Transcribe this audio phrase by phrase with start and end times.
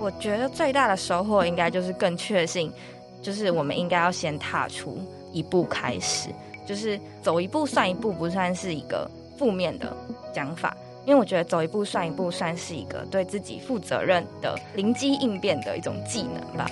[0.00, 2.72] 我觉得最大的收获应该就是更确信，
[3.20, 4.98] 就是我们应该要先踏出
[5.32, 6.30] 一步开始，
[6.64, 9.94] 就是走一步算一步，不算是一个负面的
[10.32, 10.76] 讲法。
[11.04, 16.70] 因为我觉得走一步算一步，算是一个对自己负责任的灵机应变的一种技能吧。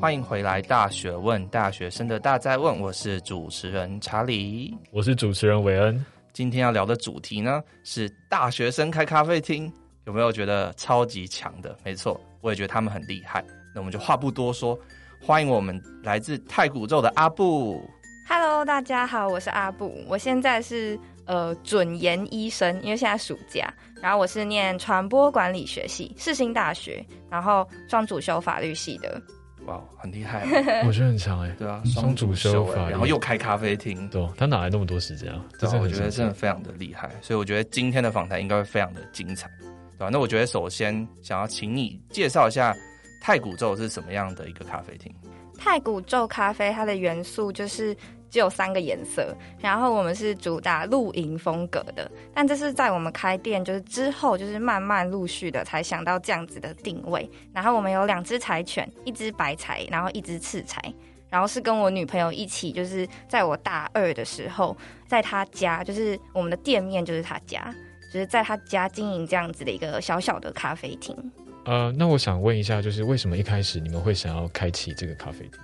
[0.00, 6.04] 欢迎回来，《大学问》大学生的大在问，我是主持人查理，我是主持人韦恩。
[6.38, 9.72] 今天要聊的主题呢是大学生开咖啡厅，
[10.06, 11.76] 有没有觉得超级强的？
[11.82, 13.44] 没错，我也觉得他们很厉害。
[13.74, 14.78] 那我们就话不多说，
[15.20, 17.82] 欢迎我们来自太古宙的阿布。
[18.28, 19.92] Hello，大家好，我是阿布。
[20.06, 20.96] 我现在是
[21.26, 23.74] 呃准研医生，因为现在暑假。
[24.00, 29.20] 然后我是念传播管理学系，世新大学，然后双主修法律系的。
[29.68, 30.44] 哇，很厉害，
[30.86, 31.54] 我觉得很强哎。
[31.58, 35.44] 对啊，双主修法，然后又开咖啡厅，对，他哪来那么多时间啊？
[35.58, 40.08] 这啊我觉得真的非常的厉害，所以我觉得今天的访谈应该会非常的精彩，对吧？
[40.10, 42.74] 那我觉得首先想要请你介绍一下
[43.20, 45.12] 太古宙是什么样的一个咖啡厅。
[45.58, 47.96] 太古宙咖啡它的元素就是。
[48.30, 57.28] 只有三个颜色，然后我们是主打露营风格的，但这是在我们开店就是之后，就是慢慢陆续的才想到这样子的定位。
[57.52, 60.80] 然后我们有两只柴犬，一只白柴，然后一只赤柴，
[61.30, 64.76] 然后是跟我女朋友一起，就是在我大二的时候，
[65.06, 67.74] 在她家，就是我们的店面就是她家，
[68.12, 71.16] 就是在她家经营这样子的一个小小的咖啡厅。
[71.64, 75.60] 呃，那我想问一下，就是为什么一开始你们会想要开启这个咖啡厅？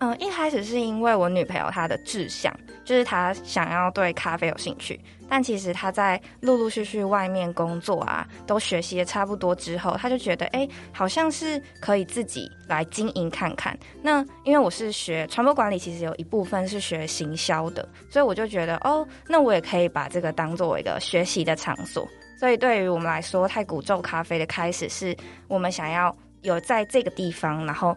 [0.00, 2.50] 嗯，一开始是因为我女朋友她的志向，
[2.86, 4.98] 就是她想要对咖啡有兴趣，
[5.28, 13.78] 但其实她在陆陆续续外面工作啊，都学习的差不多之后，她就觉得，哎，好像是可以自己来经营看看。
[14.00, 22.08] 那因为我是学传播管理，其实有一部分是学行销的，所以我就觉得，哦，那我也可以把这个当作一个学习的场所。
[22.38, 25.14] 所以对于我们来说，太古宙咖啡的开始是
[25.46, 27.94] 我们想要有在这个地方，然后。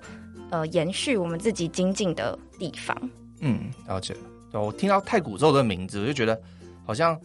[0.53, 2.95] 呃，延续我们自己精进的地方。
[3.39, 4.15] 嗯，了解。
[4.51, 6.39] 我听到太古宙的名字，我就觉得
[6.85, 7.19] 好像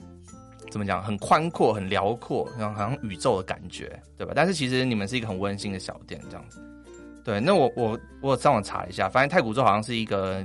[0.70, 4.32] 怎么讲，很宽阔、很辽阔，然后好像宇宙的感觉，对吧？
[4.34, 6.58] 但是其实你们是一个很温馨的小店，这样子。
[7.22, 10.42] 对，那我我我上网查一下，发现太古宙好像是一个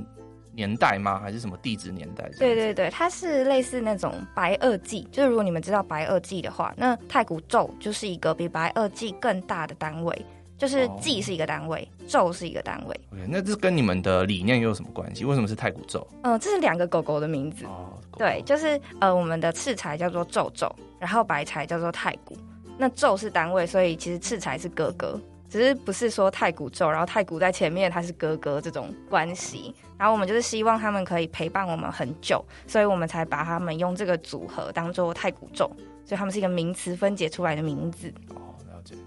[0.51, 1.21] 年代吗？
[1.21, 2.29] 还是什么地质年代？
[2.37, 5.07] 对对对，它是类似那种白垩纪。
[5.09, 10.25] 就是如果你们知道白垩纪的话，那太古宙就是一个比白垩纪更大的单位。
[10.57, 12.99] 就是纪是一个单位，咒是一个单位。
[13.11, 15.25] Okay, 那这跟你们的理念又有什么关系？
[15.25, 16.07] 为什么是太古咒？
[16.21, 17.65] 嗯、呃，这是两个狗狗的名字。
[17.65, 22.37] 哦，狗狗对，就是呃，我们的赤柴叫做咒咒，然后白柴叫做太古。
[22.77, 25.19] 那咒是单位，所以其实赤柴是哥哥，
[25.49, 29.75] 只是不是说太古咒，然后太古在前面，他是哥哥这种关系。
[29.97, 35.65] 然后我们就是希望他们可以陪伴我们很久，所以我们才把他们用这个组合当做太古咒，
[36.05, 38.11] 所以他们是一个名词分解出来的名字。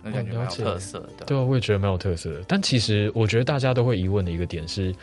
[0.02, 2.42] 那感觉蛮有特色的，对啊，我也觉得蛮有特色的。
[2.48, 4.94] 但其实我觉得大家都会疑问的一个点是，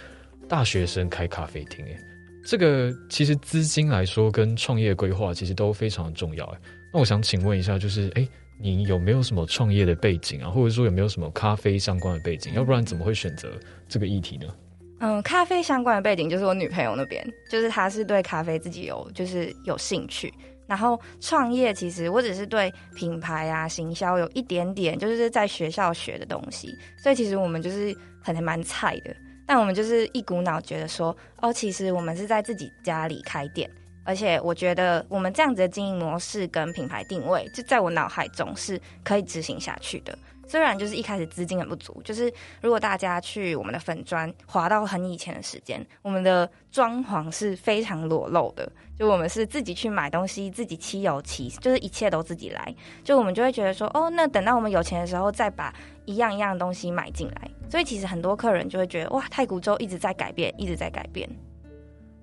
[0.47, 1.97] 大学生开咖啡厅，哎，
[2.45, 6.59] 这个其实资金来说跟创业规划其实都非常的重要，哎。
[6.93, 8.27] 那我想请问一下，就是哎，
[8.59, 12.53] 你有没有什么创业的背景啊，或者说有没有什么咖啡相关的背景？
[12.53, 13.51] 要不然怎么会选择
[13.89, 14.45] 这个议题呢？
[14.99, 20.33] 嗯，咖啡相关的背景就是我女朋友那边，就是她是对咖啡自己有就是有兴趣。
[20.67, 29.15] 然后创业，其实我只是对品牌啊、行销有一点点，就是在学校学的东西，所以其实我们就是可能蛮菜的。
[29.45, 33.69] 但我们就是一股脑觉得说，哦，其实我们是在自己家里开店，
[34.05, 40.17] 而且我觉得我们这样子的经营模式跟品牌定位，就在我脑海中是可以执行下去的。
[40.53, 42.31] 虽然就是一开始资金很不足，就是
[42.61, 55.73] 如果大家去我们的粉砖滑到很以前的时间，我们的装潢是非常裸露的，就我们是自己去买东西，自己漆油漆，就是一切都自己来，就我们就会觉得说，哦，那等到我们有钱的时候再把
[56.05, 57.49] 一样一样东西买进来。
[57.67, 61.27] 所以其实很多客人就会觉得，哇，太古洲一直在改变，一直在改变。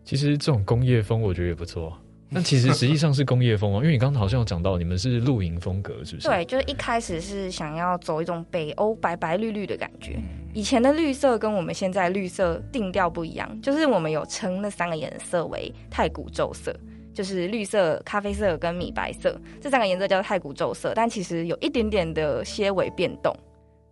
[0.05, 1.99] 其实这种工业风我觉得也不错。
[2.33, 6.29] 那其实实际上是工业风哦，因为你刚刚好像有讲到你们是露营风格，是不是？
[6.29, 10.17] 对，就是一开始是想要走一种北欧白白绿绿的感觉。
[10.55, 16.73] 以前的绿色跟我们现在绿色定调不一样，就是我们有称那三个颜色为太古宙色，
[17.13, 23.37] 就是绿色、咖啡色跟米白色这三个颜色叫太古宙色，但其实有一点点的些微变动。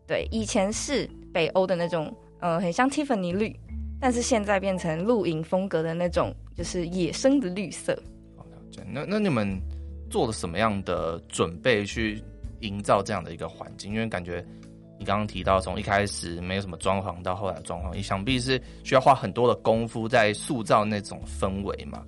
[0.07, 3.55] 对，以前是北欧的那种，呃，很像蒂芙尼绿，
[4.01, 8.01] 但是现在变成露营风格的那种，就是野生的绿色。
[8.87, 9.61] 那那你们
[10.11, 12.23] 做了什么样的准备去
[12.61, 13.93] 营造这样的一个环境？
[13.93, 14.45] 因为感觉
[14.99, 22.03] 你刚刚提到从一开始没有什么装潢到后来的装潢，你想必是需要花很多的功夫在塑造那种氛围嘛，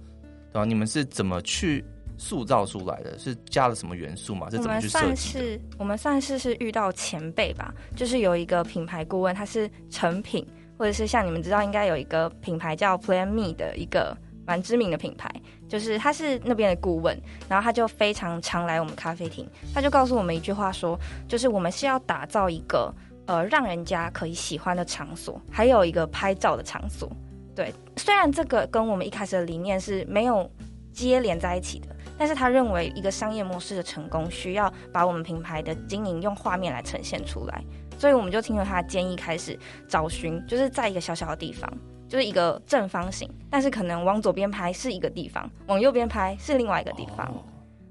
[0.53, 0.65] 对吧？
[0.65, 1.85] 你们是怎么去
[2.19, 3.19] 塑造出来的？
[3.19, 4.51] 是加了什么元素吗？
[4.51, 4.99] 是怎么去设计？
[5.05, 10.45] 我们算是我们算是是遇到前辈吧，就是有一个品牌顾问，他是成品，
[10.77, 14.17] 或者是像你们知道应该有一个品牌叫 Plan Me 的一个
[14.51, 15.31] 蛮知名的品牌，
[15.69, 17.17] 就是他是那边的顾问，
[17.49, 20.99] 然后他就非常常来我们咖啡厅，他就告诉我们一句话说，
[21.29, 22.93] 就是我们是要打造一个
[23.27, 27.09] 呃让人家可以喜欢的场所，还有一个拍照的场所。
[27.55, 30.51] 对，虽然这个跟我们一开始的理念是没有
[30.93, 37.65] 接连在一起的，但是他认为一个商业模式的成功需要把我们品牌的经营用画面来呈现出来，
[37.97, 39.57] 所以我们就听了他的建议，开始
[39.87, 41.73] 找寻，就是在一个小小的地方，
[42.11, 47.27] 就是一个正方形，但是可能往左边拍是一个地方，往右边拍是另外一个地方。
[47.29, 47.41] 哦、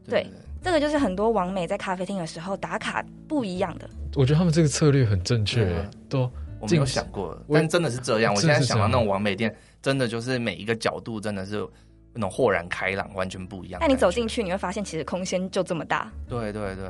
[0.07, 0.31] 对，对，
[0.61, 3.89] 这个就是很多网美在咖啡厅的时候打卡不一样的。
[4.15, 5.73] 我觉得他们这个策略很正确，
[6.09, 6.29] 都。
[6.61, 8.33] 我没有想过，但真的是这样。
[8.33, 11.65] 我现在想到那种网美店，真的就是每一个角度真的是
[12.13, 13.79] 那种豁然开朗，完全不一样。
[13.81, 16.11] 那你走进去，你会发现其实空间就这么大。
[16.27, 16.85] 对对对，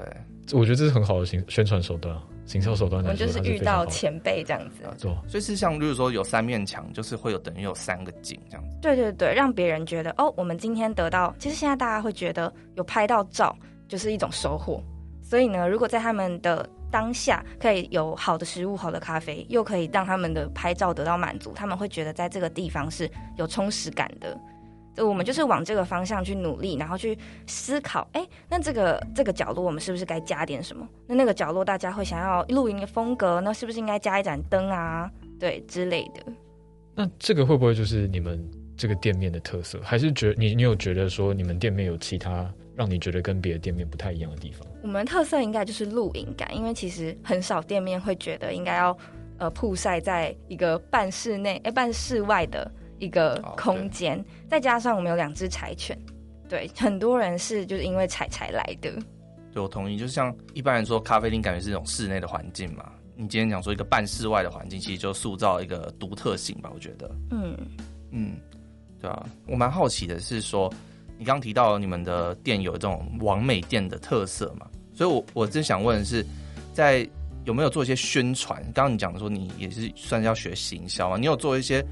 [0.53, 3.01] 我觉得这是很好的行宣传手段，行销手段。
[3.03, 5.11] 我们就是遇到前辈这样子，对。
[5.27, 8.77] 所以是像，就是说有三面墙，就是会有等于有三个景这样子。
[8.81, 13.55] 对对对，让别人觉得哦，我们今天得到，其实现在大家会觉得有拍到照
[13.87, 14.81] 就是一种收获。
[15.21, 23.07] 所以呢，如果在他们的当下可以有好的食物、好的咖啡，又可以让他们的拍照得到满足，他们会觉得在这个地方是
[23.37, 24.35] 有充实感的。
[24.99, 27.17] 就我们就是往这个方向去努力，然后去
[27.47, 30.87] 思考，哎，那这个这个角落我们是不是该加点什么？
[31.07, 35.09] 那那个角落大家会想要露营的风格，那是不是应该加一盏灯啊？
[35.39, 36.31] 对，之类的。
[36.93, 39.79] 那这个会不会就是你们这个店面的特色？
[39.81, 42.51] 还是觉你你有觉得说你们店面有其他？
[42.75, 48.97] 让你觉得跟别的店面不太一样的地方，我们特色应该就是露营感，因为其实很少店面会觉得应该要
[49.37, 55.97] 呃曝晒在一个半室内哎、欸、半室外的一个空间，哦、再加上我们有两只柴犬，
[56.47, 58.91] 对， 很多人是就是因为柴柴来的。
[59.53, 67.09] 对，我同意，就是像一般人说咖啡厅感觉是一种室内的环境嘛，你今天讲说一个半室外的环境，其实就塑造一个独特性吧，我觉得。
[67.31, 67.57] 嗯
[68.11, 68.35] 嗯，
[69.01, 70.71] 对啊，我蛮好奇的是说。
[71.21, 74.65] 你刚刚提到你们的店有这种完美店的特色嘛？
[74.93, 76.25] 所以我，我我真想问的是，
[76.73, 77.05] 在
[77.43, 78.63] 有没有做一些宣传？
[78.73, 81.85] 刚刚你讲的说你也是算是要学行销啊，你有做一些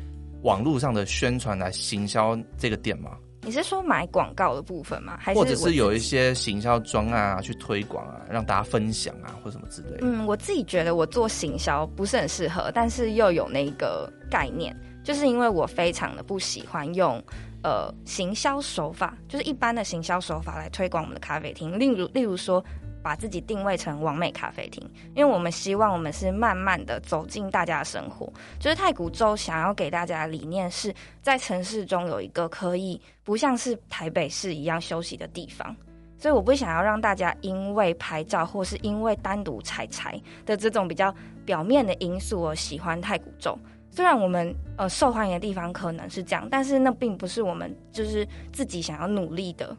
[0.44, 3.12] 网络上的宣传来行销这个店吗？
[3.44, 5.18] 你是说买广告的部分吗？
[5.19, 10.00] 还是或者是有一些行销专案啊，去推广啊，让大家分享啊，或什么之类的？
[10.01, 17.24] 嗯，我自己觉得我做行销不是很适合，但是又有那个概念，就是因为我非常的不喜欢用。
[17.63, 22.63] 呃，行销手法就是一般的行销手法来推广我们的咖啡厅，例如例如说，
[23.07, 28.30] 把自己定位成完美咖啡厅，因为我们希望我们是慢慢的走进大家的生活。
[28.59, 35.74] 就是太古洲想要给大家的理念是在城市中有一个可以不像是台北市一样休息的地方，
[36.18, 41.15] 所以我不想要让大家因为拍照或是因为单独采柴的这种比较
[41.45, 43.57] 表面的因素而喜欢太古洲。
[43.89, 49.75] 虽然我们呃受欢迎的地方可能是这样，但是那并不是我们就是自己想要努力的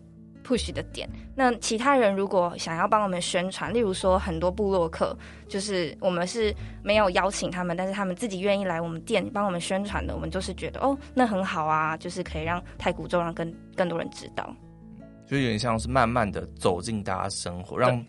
[0.49, 1.07] push 的点。
[1.35, 5.15] 那其他人如果想要帮我们宣传，例如说很多部落客，
[5.47, 14.55] 就是我们是没有邀请他们，但是他们自己愿意来我们店帮我们宣传的，我们就是觉得哦，那很好啊，就是可以让太古州让更更多人知道。
[15.27, 18.03] 就有点像是慢慢的走进大家生活，让。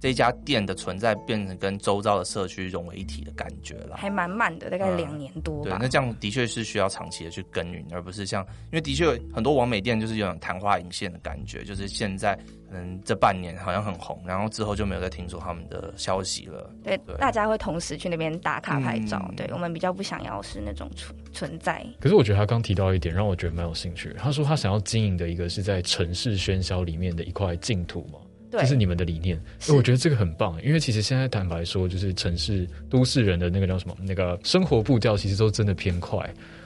[0.00, 5.62] 这家店的存在变成跟周遭的社区融为一体的感觉了，还蛮慢的，大概两年多吧。
[5.62, 5.64] 嗯。
[5.70, 12.36] 对，那这样的确是需要长期的去耕耘，而不是像，因为的确很多网美店就是有种昙花一现的感觉，就是现在
[12.68, 16.70] 可能这半年好像很红，然后之后就没有再听说他们的消息了。
[16.84, 19.24] 对，对大家会同时去那边打卡拍照。
[19.30, 21.84] 嗯、对我们比较不想要是那种存存在。
[21.98, 28.20] 可是我觉得他刚提到一点让我觉得蛮有兴趣，他说他想要经营的一个是在城市喧嚣里面的一块净土嘛。
[28.50, 30.58] 这是你们的理念，所以我觉得这个很棒。
[30.64, 36.18] 因为其实现在坦白说，就是城市都市人的那个叫什么，那个生活步调其实都真的偏快。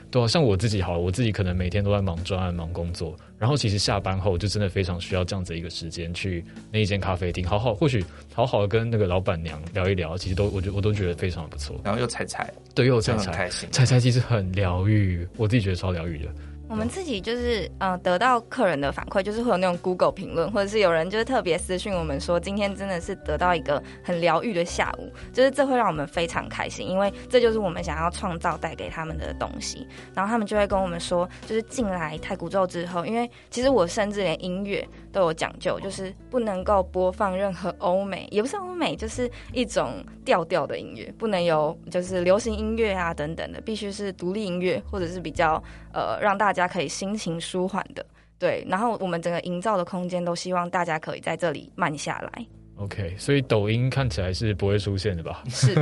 [0.09, 11.81] 对啊，像我自己好了，我自己可能每天都在忙专案、忙工作，然后其实下班后就真的非常需要这样子一个时间去那一间咖啡厅，好好或许好好的跟那个老板娘聊一聊，其实都我觉我都觉得非常不错。
[11.83, 16.29] 然后又踩踩，对，又有采柴，采柴其实很疗愈，我自己觉得超疗愈的。
[16.73, 29.87] 我们自己就是，呃，得到客人的反馈，就是会有那种 Google 评论，或者是有人就是特别私讯我们说，今天真的是得到一个很疗愈的下午，就是这会让我们非常开心，因为这就是我们想要创造带给他们的东西。
[30.15, 45.63] 然后他们就会跟我们说，就是进来太古宙之后，因为其实我甚至连音乐都有讲究，就是不能够播放任何欧美，也不是欧美，就是一种调调的音乐，不能有就是流行音乐啊等等的，必须是独立音乐或者是比较
[45.93, 46.63] 呃让大家。
[46.73, 48.03] 可以心情舒缓的，
[48.39, 52.45] 对，然后我们整个营造的空间都希望大家可以在这里慢下来。
[52.77, 55.43] OK，所以抖音看起来是不会出现的吧？
[55.49, 55.75] 是，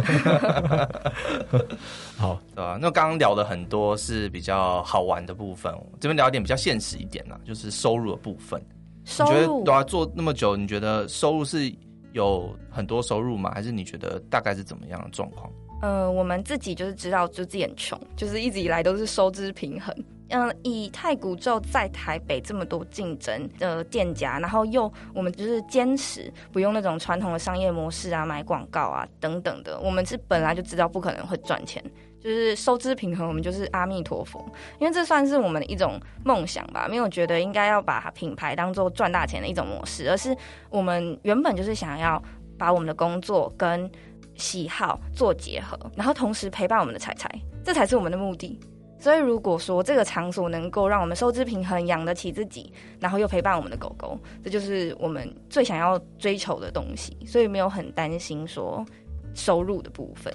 [2.17, 2.77] 好，对吧？
[2.81, 8.61] 那刚刚聊的很多是比较好玩的部分，这边聊一点比较现实一点啦，就是收入的部分。
[9.05, 11.71] 收入，你觉得对啊，做那么久，你觉得收入是
[12.13, 13.51] 有很多收入吗？
[13.53, 15.51] 还是你觉得大概是怎么样的状况？
[15.81, 19.95] 呃，我们自己就是知道，就自己很穷，就是一直以来都是收支平衡。
[20.29, 31.83] 嗯，以太古咒在台北这么多竞争的店家，然后又我们就是坚持不用那种传统的商业模式啊，买广告啊等等的，我们是本来就知道不可能会赚钱，
[32.23, 34.45] 就是收支平衡，我们就是阿弥陀佛，
[34.79, 40.35] 因为这算是我们的一种梦想吧，没有觉得应该要把品牌当做赚大钱的一种模式，而是
[40.69, 42.21] 我们原本就是想要
[42.57, 43.89] 把我们的工作跟
[44.35, 47.29] 喜好做结合，然后同时陪伴我们的柴柴，
[47.63, 48.59] 这才是我们的目的。
[48.99, 57.17] 所以，如果说这个场所能够让我们收支平衡，养得起自己，然后又陪伴我们的狗狗，这就是我们最想要追求的东西。
[57.25, 58.85] 所以没有很担心说
[59.33, 60.31] 收入的部分。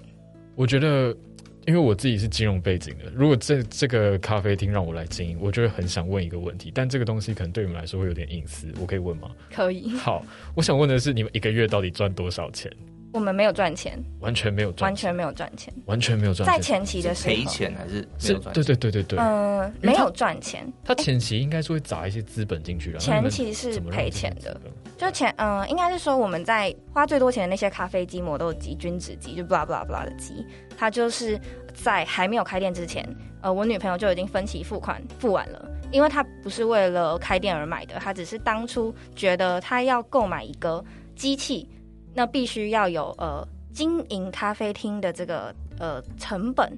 [0.56, 1.16] 我觉得，
[1.66, 6.70] 因为我自己是金融背景的，如果这这个咖啡厅让我来经营，我就会很想问一个问题。
[6.74, 9.30] 但这个东西可能对你们来说会有点隐私，我可以问吗？
[9.52, 9.90] 可以。
[9.98, 12.70] 好，我想问的是，你们一个月到底赚多少钱？
[13.12, 16.46] 我们没有赚钱，完全没有赚，完全没有赚钱，完全没有赚。
[16.46, 18.34] 在前期的时候赔钱还是是？
[18.52, 19.18] 对对对对对。
[19.18, 20.70] 嗯、呃，没有赚钱。
[20.84, 22.98] 他前期应该是会砸一些资本进去的。
[22.98, 24.60] 前期是赔钱的，
[24.96, 30.46] 就前嗯、应该是说我们在花最多钱的那些咖啡机、磨豆机、均质机，就 blah blah blah 的机，
[30.78, 31.38] 它就是
[31.74, 33.06] 在还没有开店之前，
[33.42, 40.84] 呃，我女朋友就已经分期付款付完了，因为她不是为了开店而买的，她只是当初觉得她要购买一个
[41.14, 41.68] 机器，
[42.14, 43.46] 那必须要有呃。
[43.76, 46.72] 经营咖啡厅的这个呃成本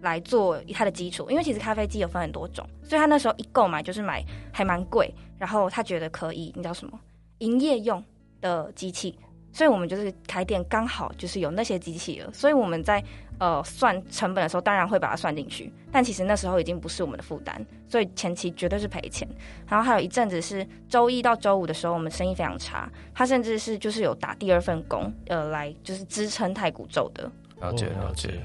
[0.00, 6.98] 来做它的基础，因为其实咖啡机有分很多种，所以他那时候一购买就是买还蛮贵，然后他觉得可以，你知道什么？
[7.38, 8.02] 营业用
[8.40, 9.18] 的机器。
[9.50, 13.02] 所以我们就是开店刚好就是有那些机器了，所以我们在
[13.38, 15.72] 呃算成本的时候，当然会把它算进去。
[15.90, 19.26] 但其实那时候已经不是我们的负担，所以前期绝对是赔钱。
[19.66, 27.28] 然后还有一阵子是周一到周五的时候，我们生意非常差，他甚至是就是有打第二份工，呃，来就是支撑太古咒的。
[27.60, 28.40] 了解了解。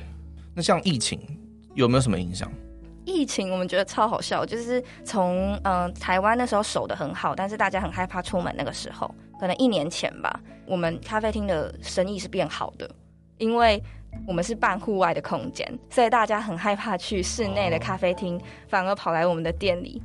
[0.56, 1.20] 那像疫情
[1.76, 2.52] 有没有什么影响？
[3.06, 9.14] 疫情我们觉得超好笑，就是从嗯、呃、台湾那时候守的很好，但是大家很害怕出门那个时候。
[9.40, 12.90] 可能一年前吧，我们咖啡厅的生意是变好的，
[13.40, 13.82] 因为
[14.26, 20.02] 我们是办户外的空间，所以大家很害怕去室内的咖啡厅，哦，反而跑来我们的店里，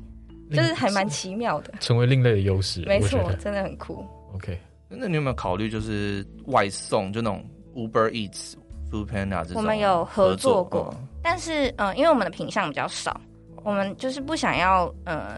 [0.51, 2.81] 就是还蛮奇妙的，成为另类的优势。
[2.87, 4.05] 没错，真的很酷。
[4.35, 7.45] OK，那你有没有考虑就是外送，就那种
[7.77, 8.55] Uber Eats、
[8.91, 9.57] Foodpanda 这种？
[9.57, 13.21] 我们有合作过，作但是嗯、因为我们的品项比较少，
[13.63, 15.19] 我们就是不想要嗯。
[15.19, 15.37] 呃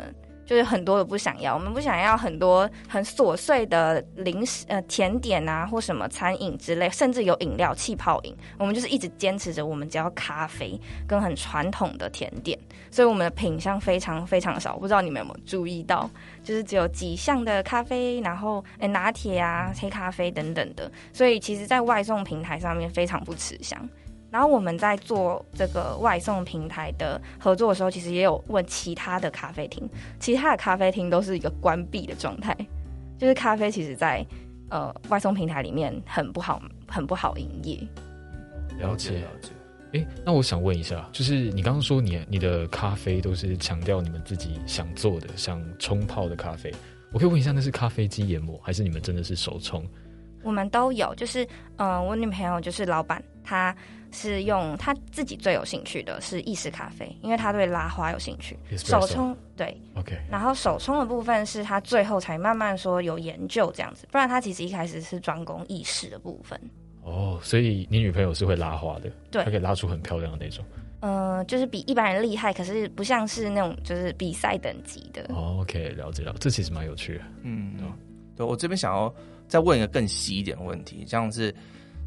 [0.51, 8.37] 就是很多的不想要，我们不想要很多很琐碎的零食、呃甜点啊，或什么餐饮之类，甚至有饮料、气泡饮。
[8.59, 12.59] 我们就是一直坚持着，我们只要咖啡跟很传统的甜点，
[12.91, 14.77] 所以我们的品项非常非常少。
[14.77, 16.11] 不知道你们有没有注意到，
[16.43, 20.91] 就是只有几项的咖啡，然后诶拿铁啊、黑咖啡等等的。
[21.13, 23.89] 所以其实，在外送平台上面非常不吃香。
[24.31, 29.89] 然后我们在做这个外送平台的合作的时候，其实也有问其他的咖啡厅，
[30.21, 32.57] 其他的咖啡厅都是一个关闭的状态，
[33.19, 34.25] 就是咖啡其实在
[34.69, 37.77] 呃外送平台里面很不好，很不好营业。
[38.79, 39.51] 了解了解。
[39.95, 46.73] 哎，那我想问一下，就是你刚刚说你你的咖啡都是强调你们自己想做的，想冲泡的咖啡，
[47.13, 49.85] 我可以问一下，那是咖啡机研磨，还是你们真的是手冲？
[50.45, 51.45] 我们都有，就是
[51.79, 53.75] 嗯、呃，我女朋友就是老板，她。
[54.13, 58.59] 是用他自己最有兴趣的是意式咖啡，因为他对拉花有兴趣。
[58.77, 60.19] 手冲对，OK。
[60.31, 66.61] 然后手冲的部分是他最后才慢慢说有研究这样子，不然他其实一开始是专攻意式的部分。
[67.03, 70.65] 哦，所以你女朋友是会拉花的，对，她可以拉出很漂亮的那种。
[71.01, 75.25] 嗯、呃，就是比一般人厉害，可是不像是那种就是比赛等级的。
[75.31, 77.25] 哦，OK，了解了，这其实蛮有趣的。
[77.43, 77.73] 嗯，
[78.37, 79.13] 对，我这边想要
[79.49, 81.55] 再问一个更细一点的问题，这样子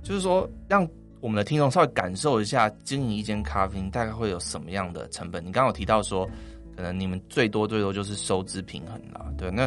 [0.04, 0.88] 就是说让。
[1.24, 5.42] 我们的听众稍微感受一下，经营一间咖啡厅大概会有什么样的成本？
[5.42, 6.30] 你刚刚有提到说，
[6.76, 9.26] 可能你们最多最多就是收支平衡啦。
[9.38, 9.66] 对，那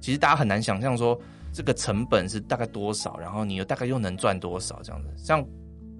[0.00, 1.16] 其实大家很难想象说
[1.52, 5.08] 这个成本是大概多少，然后你又大概又能赚多少这样子。
[5.16, 5.40] 像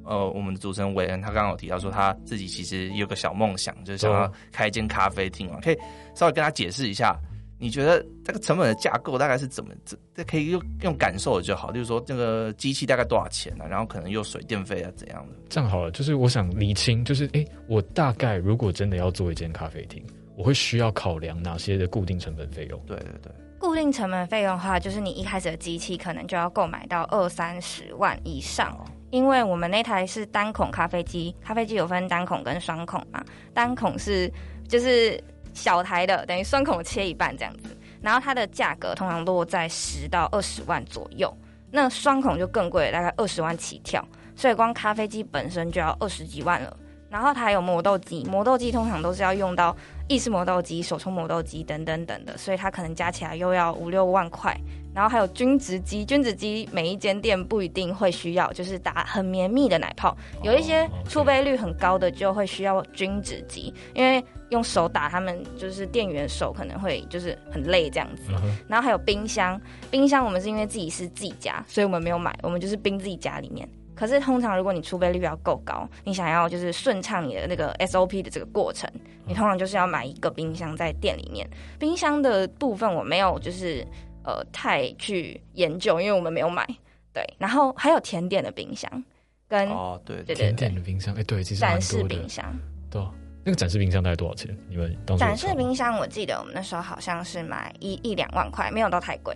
[0.05, 5.79] 呃，我们的主持人韦恩他刚刚有提到说，他自己其实有个小梦想，就是想要开一间咖啡厅啊，可以
[6.17, 7.17] 稍微跟他解释一下。
[7.59, 9.73] 你觉得这个成本的架构大概是怎么？
[9.85, 11.71] 这这可以用用感受的就好。
[11.71, 13.69] 例如说，这个机器大概多少钱呢、啊？
[13.69, 15.35] 然后可能又水电费啊怎样的？
[15.49, 20.05] 这样好了，就是我想厘清，就是哎，我大概如果真的要做一间咖啡厅，
[20.37, 22.79] 我会需要考量哪些的固定成本费用？
[22.87, 34.31] 对对对，固定成本费用的话，就是你一开始的机器可能就要购买到二三十万以上，哦、因为我们那台是单孔咖啡机，咖啡机有分单孔跟双孔嘛，单孔是
[34.69, 35.19] 就是
[35.57, 41.35] 小台的，等于双孔切一半这样子，然后它的价格通常落在十到二十万左右，
[41.71, 46.77] 那双孔就更贵，大概二十万起跳，所以光咖啡机本身就要二十几万了。
[47.17, 49.75] 然后它还有磨豆机，磨豆机通常都是要用到
[50.07, 54.55] 意式磨豆机、手冲磨豆机等等等的，所以它可能加起来又要五六万块。
[54.95, 68.31] 然后还有均质机，均质机每一间店不一定会需要，就是打很绵密的奶泡，有一些出杯率很高的就会需要均质机，因为用手打他们就是店员手可能会就是很累这样子。
[68.69, 69.59] 然后还有冰箱，
[69.91, 73.67] 冰箱我们是因为自己是自己家，所以我们没有买，我们就是冰自己家里面。
[73.97, 78.89] 可是通常，如果你出杯率要够高，你想要就是顺畅你的那个 SOP 的这个过程，
[79.25, 81.49] 你通常就是要买一个冰箱在店里面。
[81.79, 83.85] 冰箱的部分我没有就是
[84.23, 86.65] 呃太去研究，因为我们没有买。
[87.13, 89.05] 对，然后还有甜点的冰箱
[89.49, 92.55] 跟哦对，对，对，对甜点的冰箱，哎对，其实展示冰箱
[92.91, 93.03] 对，
[93.43, 94.55] 那个展示冰箱大概多少钱？
[94.69, 99.35] 你们当展示冰箱我记得我们那时候好像是买一一两万块，没有到太贵。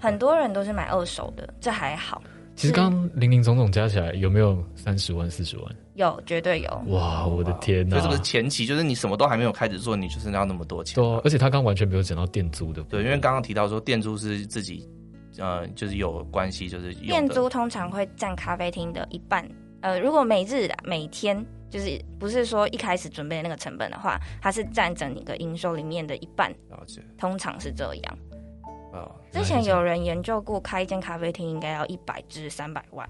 [0.00, 2.20] 很多人都是买二手的，这还好。
[2.54, 5.76] 其实刚刚林林总总加起来有没有三十万、四十万？
[5.94, 6.82] 有，绝对有。
[6.88, 8.00] 哇，我的天哪！
[8.00, 10.94] 这个前期就是你什么都还没有开始做，你就是要那么多钱。
[10.94, 12.82] 对，而且他刚完全没有讲到店租的。
[12.84, 14.88] 对，因为刚刚提到说店租是自己，
[15.38, 19.46] 呃，就是有关系，就是店租通常会占咖啡厅的一半。
[19.80, 26.50] 呃，如果每日的每天就是不是说一开始准备的那个成本的话，它是占整个营收里面的一半。
[26.70, 27.02] 了解。
[27.18, 28.18] 通常是这样。
[29.32, 33.08] 之前有人研究过，开一间咖啡厅应该要一百至三百万。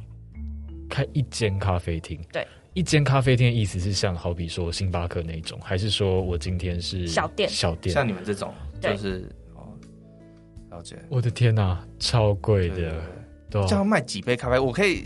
[0.88, 7.48] 开一间咖啡厅，对，一间咖啡厅的意思是像好比说星巴克那种，还是说我今天是小店？
[7.48, 9.66] 小店，像你们这种，就是哦，
[10.70, 10.98] 了解。
[11.08, 12.92] 我的天哪，超贵的，
[13.50, 14.58] 对，这样卖几杯咖啡？
[14.58, 15.02] 我可以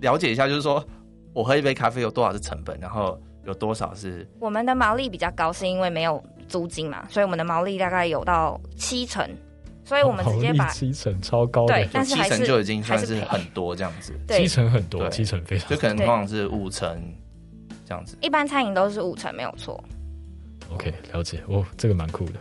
[0.00, 0.84] 了解一下，就是说
[1.32, 4.28] 我喝一杯咖啡有多少是成本，然后有多少是？
[4.40, 9.24] 我们的毛利比较高，是因为没有租金嘛，所以我们的毛利大概有到七成。
[9.88, 14.12] 所以我们直接把七成超高的，对，但是七成就已经算是很多这样子。
[14.28, 17.02] 七成很多，七成非常，就可能通常是五成
[17.86, 18.14] 这样子。
[18.20, 19.82] 一般餐饮都是五成，没有错。
[20.70, 21.40] OK，了解。
[21.48, 22.34] 哦，这个蛮酷的。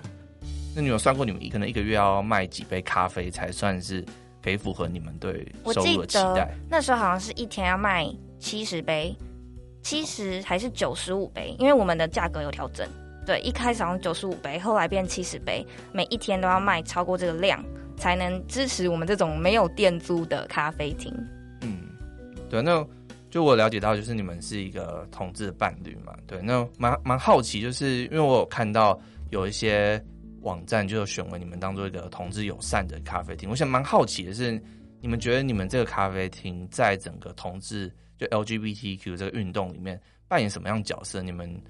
[0.75, 4.03] 那你有算过你们可能一个月要卖几杯咖啡才算是
[4.43, 6.53] 可以符合你们对收入的期待？
[6.69, 9.15] 那时候好像是一天要卖七十杯，
[9.81, 11.55] 七十还是九十五杯？
[11.57, 12.85] 因为我们的价格有调整。
[13.27, 15.61] 对，一开始好像九十五杯，后来变七十杯，
[15.91, 17.61] 每一天都要卖超过这个量，
[17.97, 21.13] 才能支持我们这种没有店租的咖啡厅。
[21.59, 21.89] 嗯，
[22.49, 22.87] 对，那
[23.29, 26.15] 就我了解到，就是你们是一个同志伴侣嘛。
[26.25, 28.97] 对，那蛮蛮好奇，就是因为我有看到
[29.29, 30.01] 有一些
[30.39, 33.49] 网站就选为你们当做一个同志友善的咖啡厅。
[33.49, 34.57] 我想蛮好奇的是，
[35.01, 41.21] 你们觉得你们这个咖啡厅在整个同志就 LGBTQ 这个运动里面扮演什么样角色？
[41.21, 41.61] 你们？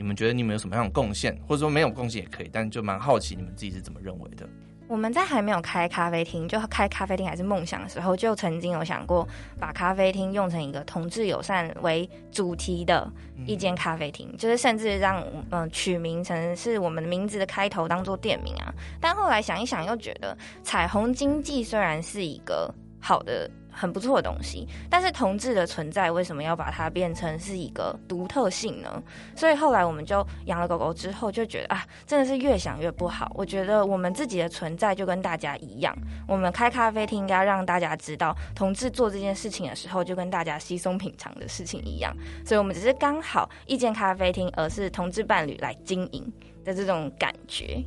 [0.00, 4.48] 你们觉得你们有什么样的贡献，或者说没有贡献也可以，但就蛮好奇你们自己是怎么认为的。
[4.88, 13.12] 我们在还没有开咖啡厅，就开咖啡厅还是梦想的时候，就曾经有想过把咖啡厅用成一个同志友善为主题的
[13.46, 18.72] 一间咖啡厅，嗯、就是甚至让嗯、呃、取名成是我们的名字的开头当做店名啊。
[18.98, 23.50] 但后来想一想，又觉得彩虹经济虽然是一个好的。
[23.70, 29.02] 很不错的东西，但是同志的存在为什么要把它变成是一个独特性呢？
[29.34, 33.30] 所以后来我们就养了狗狗之后，就觉得啊，真的是越想越不好。
[33.34, 42.14] 我觉得我们自己的存在就跟大家一样，我们开咖啡厅应该让大家知道，同志做这件事情的时候，就跟大家稀松平常的事情一样。
[42.44, 46.32] 所以我们只是刚好一间咖啡厅，而是同志伴侣来经营
[46.64, 47.84] 的这种感觉。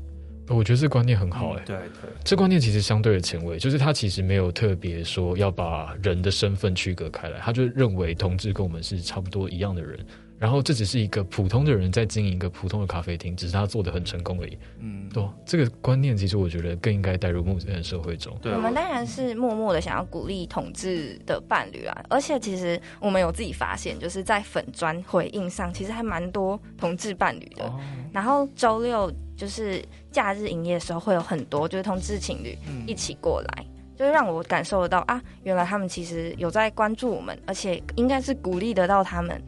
[0.49, 9.99] 我觉得这观念很好哎、欸，对对，这观念其实相对的前卫，就是他其实没有特别说要把人的身份区隔开来，他就认为同志跟我们是差不多一样的人。
[10.39, 14.57] 然后这只是一个普通的人在经营一个普通的咖啡厅，只是他做的很成功而已。
[14.79, 18.37] 嗯，对，这个观念其实我觉得更应该带入目前的社会中。
[18.41, 27.63] 对，我们当然是默默的想要鼓励同志的伴侣啊，而且其实我们有自己发现，就是在粉砖回应上，其实还蛮多同志伴侣的。
[27.63, 27.79] 哦、
[28.11, 39.41] 然后周六就是假日营业的时候，会有很多就是同志情侣一起过来，嗯、就是让我感受得到啊，原来他们其实有在关注我们，而且应该是鼓励得到他们。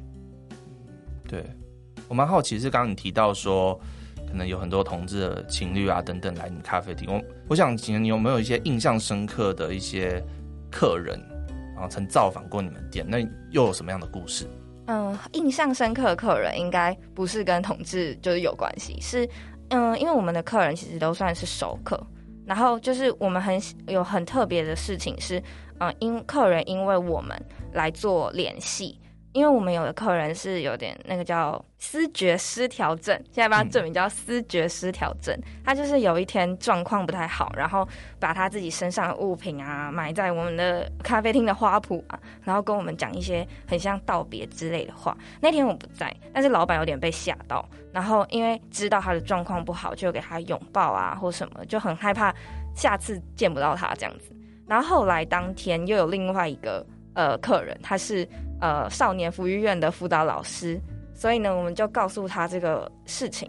[1.28, 1.44] 对，
[2.08, 3.80] 我蛮好奇，是刚刚你提到说，
[4.28, 10.24] 可能有很多同志的情侣啊等等来你咖啡厅，我我想请问你有没有一些印象深刻的一些
[10.72, 11.20] 客人，
[11.74, 13.20] 然后曾造访过你们店，那
[13.52, 14.46] 又有什么样的故事？
[14.88, 19.28] 嗯，印象深刻的客人应该不是跟同志就是有关系，是
[19.70, 22.00] 嗯，因为我们的客人其实都算是熟客，
[22.46, 25.42] 然后就是我们很有很特别的事情是，
[25.80, 27.36] 嗯，因客人因为我们
[27.74, 29.00] 来做联系。
[29.36, 35.38] 因为我们有的客人是有点那个叫思觉失调症，现在把它证明叫思觉失调症。
[35.62, 37.86] 他就是有一天状况不太好，然后
[38.18, 45.18] 把他自己身上的物品啊埋在我们的咖啡厅的花圃啊，然后跟我们讲一些很像道别之类的话。
[45.42, 52.34] 那天我不在，但是老板有点被吓到，然后因为知道他的状况不好，就给他拥抱啊或什么，就很害怕
[52.74, 54.34] 下次见不到他这样子。
[54.66, 58.26] 然后后来当天又有另外一个呃客人，他是。
[58.66, 60.82] 呃，少年福利院的辅导老师，
[61.14, 63.48] 所以呢，我们就告诉他这个事情，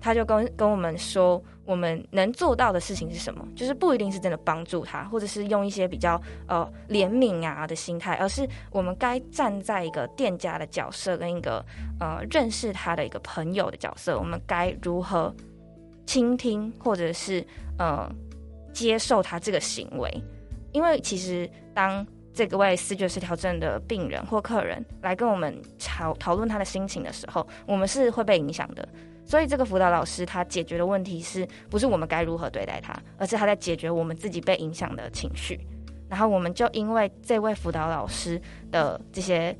[0.00, 11.64] 他就跟跟我们说，我们能做到的事情是什么，就是不一定是真的帮助他，或者是用一些比较呃怜悯啊的心态，而是我们该站在一个店家的角色，跟一个
[12.00, 15.32] 呃认识他的一个朋友的角色，我们该如何
[16.06, 17.46] 倾听，或者是
[17.78, 18.10] 呃
[18.72, 20.10] 接受他这个行为，
[20.72, 22.04] 因为其实当。
[22.40, 28.88] 这个位视觉失调症的病人或客人来跟我们讨讨论他的心情的时候，我们是会被影响的。
[29.26, 35.60] 所以这个辅导老师他解决的问题是不是我们该如何对待他，而是他在解决我们自己被影响的情绪。
[36.08, 38.40] 然后我们就因为这位辅导老师
[38.72, 39.54] 的这些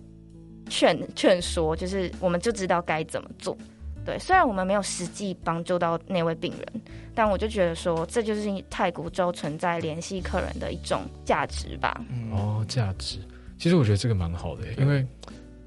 [0.71, 3.55] 劝劝说，就是我们就知道该怎么做。
[4.04, 6.82] 对，虽然我们没有实际帮助到那位病人，
[7.14, 12.00] 但我就觉得说，这就是太古州存在联系客人的一种价值吧。
[12.10, 13.18] 嗯、哦，价值，
[13.58, 15.06] 其实我觉得这个蛮好的，因为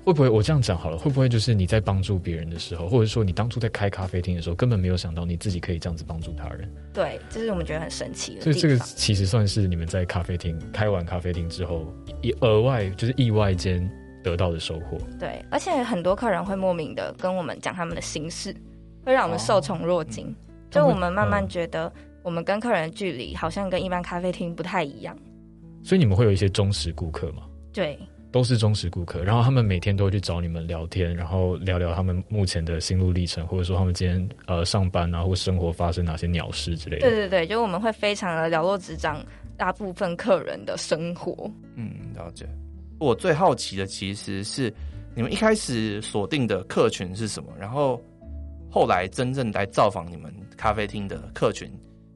[0.03, 0.97] 会不会我这样讲好了？
[0.97, 6.67] 会不会就是你在帮助别人的时候，或者说你当初在开咖啡厅的时候，根本没有想到你自己可以这样子帮助他人？
[6.91, 8.41] 对，这是我们觉得很神奇的。
[8.41, 11.85] 所以这个其实算是你们在咖啡厅开完咖啡厅之后，
[12.21, 13.89] 一额外就是意外间。
[14.23, 18.55] 得到的收获，对，而且很多客人会莫名的跟我们讲他们的心事，
[19.05, 20.27] 会让我们受宠若惊。
[20.27, 20.35] 哦、
[20.71, 21.91] 就我们慢慢觉得，
[22.23, 25.15] 我们跟客人的距离好像跟一般咖啡厅不太一样。
[25.83, 27.43] 所以你们会有一些忠实顾客吗？
[27.73, 27.99] 对，
[28.31, 29.21] 都是忠实顾客。
[29.23, 37.09] 然后他们每天都会去找你们聊天，然后聊聊他们目前的心路历程，或者说他们今天呃上班啊或生活发生哪些鸟事之类的。
[37.09, 39.23] 对对对，就我们会非常的了若指掌
[39.57, 41.51] 大部分客人的生活。
[41.75, 42.47] 嗯，了解。
[43.03, 44.73] 我最好奇的其实是
[45.15, 48.01] 你们一开始锁定的客群是什么，然后
[48.71, 51.69] 后来真正来造访你们咖啡厅的客群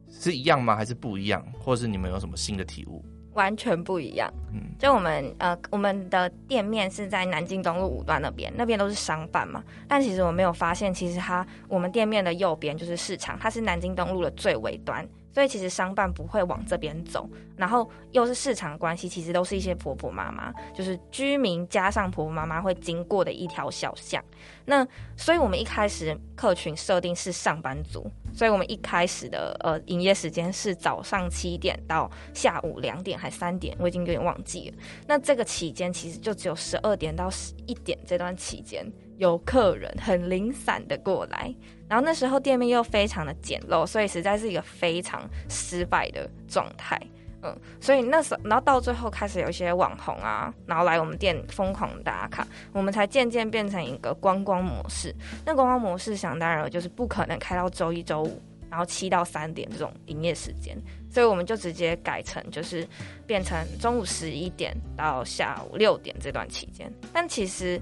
[0.09, 0.75] 是一样吗？
[0.75, 1.45] 还是不一样？
[1.59, 3.03] 或者是你们有什么新的体悟？
[3.33, 4.33] 完全不一样。
[4.51, 9.63] 嗯，就我们呃，我们的店面是在南京东路五段那边，那边都是商办嘛。
[9.87, 15.07] 但其实我没有发现，其实它我们店面的右边就是市场，它是南京东路的最尾端。
[15.37, 24.19] 所以其实商办不会往这边走，然后又是市场关系，其实都是一些婆婆妈妈，就是居民加上婆婆妈妈会经过的一条小巷。
[24.65, 24.83] 那
[25.15, 34.77] 所以我们一开始客群设定是上班族，所以我们一开始的呃营业时间是早上七点到下午两点还三点，我已经有点忘记了。
[35.05, 41.53] 那这个期间其实就只有十二点到十一点这段期间有客人很零散的过来。
[41.89, 46.99] 然后那时候店面又非常的简陋，所以实在是一个非常失败的状态。
[47.43, 55.15] 嗯，所以那时候，然后到最后开始有一些网红啊，然后来我们店疯狂打卡，我们才渐渐变成一个观光模式。
[55.45, 60.75] 那观光模式想当然了就是不可能开到周一周五，然后七到三点这种营业时间，
[61.09, 62.85] 所以我们就直接改成就是
[63.25, 66.91] 变成中午十一点到下午六点这段期间。
[67.13, 67.79] 但其实。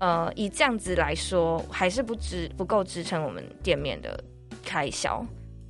[0.00, 4.18] 呃，以这样子来说，还是不支不够支撑我们店面的
[4.64, 5.24] 开销，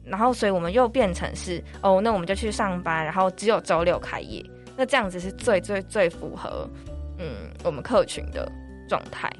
[0.04, 4.40] 然后所以我们又变成是哦，那我们就去上班，然后只有周六开业，
[4.76, 6.68] 那这样子是最最最符合
[7.18, 8.50] 嗯我们客群的
[8.88, 9.30] 状态。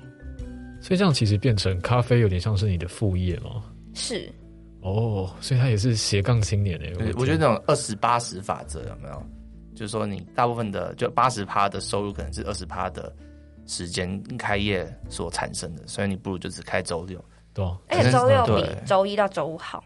[0.81, 3.63] 所以这样其实变成咖啡有点像是你的副业吗？
[3.95, 4.29] 是。
[4.83, 6.93] 哦，所以他也是斜杠青年诶。
[7.17, 9.23] 我觉得那种二十八十法则有没有？
[9.75, 13.15] 就是说你大部分的就八十趴的收入可能是二十趴的。
[13.71, 19.85] 时间开业所产生的，所以你不如就只开周六，对，而且周六比周一到周五好，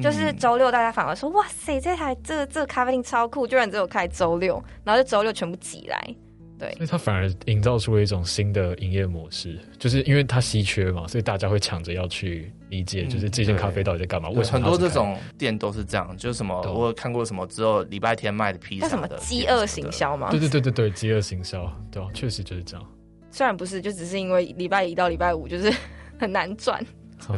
[0.00, 6.14] 就是周六大家反而说，哇塞，这台这个、这个咖啡厅超酷，居然只有开周六，然后就周六全部挤来。
[6.56, 14.28] 对，所以它反而营造出了一种新的营业模式，就是因为它稀缺嘛，所以大家会抢着要去理解，就是这间咖啡到底在干嘛。
[14.28, 16.14] 为什么很多这种店都是这样？
[16.18, 20.28] 就是什么，我有看过什么只有礼拜天卖的披萨的，什么饥饿行销吗？
[20.30, 22.86] 对对对对对，饥饿行销，对，确实就是这样。
[23.30, 25.72] 虽然不是，就只是因为礼拜一到礼拜五就是
[26.18, 26.84] 很难赚。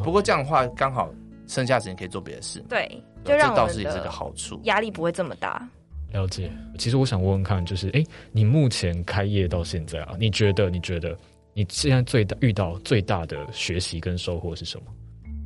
[0.02, 1.12] 不过这样的话，刚好
[1.46, 2.62] 剩下时间可以做别的事。
[2.68, 5.68] 对，就让这倒是也是个好处，压力不会这么大。
[6.12, 11.16] 了解，其实我想问问看，就是哎、欸，你目前开业到现在啊，你觉得你觉得
[11.54, 14.86] 你现在最大遇到最大的学习跟收获是什么？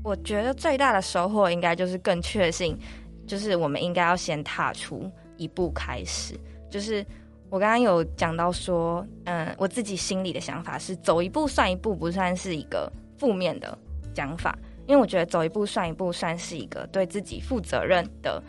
[0.05, 2.77] 我觉得最大的收获应该就是更确信，
[3.27, 6.39] 就是我们应该要先踏出一步开始。
[6.69, 7.05] 就是
[7.49, 13.79] 我刚刚有讲到说，嗯，我自己心里的想法是走一步算一步，不算是一个负面的
[14.13, 18.43] 讲法，因为我觉得走一步算一步，算是一个对自己负责任的